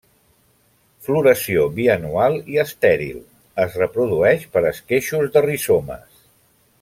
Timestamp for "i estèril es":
2.55-3.77